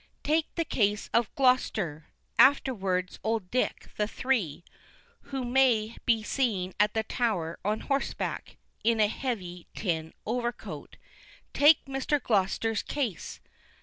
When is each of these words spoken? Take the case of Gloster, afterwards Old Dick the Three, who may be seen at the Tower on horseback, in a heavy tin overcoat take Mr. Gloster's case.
Take 0.23 0.47
the 0.55 0.65
case 0.65 1.11
of 1.13 1.29
Gloster, 1.35 2.07
afterwards 2.39 3.19
Old 3.23 3.51
Dick 3.51 3.87
the 3.97 4.07
Three, 4.07 4.63
who 5.29 5.43
may 5.45 5.95
be 6.07 6.23
seen 6.23 6.73
at 6.79 6.95
the 6.95 7.03
Tower 7.03 7.59
on 7.63 7.81
horseback, 7.81 8.57
in 8.83 8.99
a 8.99 9.05
heavy 9.07 9.67
tin 9.75 10.15
overcoat 10.25 10.97
take 11.53 11.85
Mr. 11.85 12.19
Gloster's 12.19 12.81
case. 12.81 13.41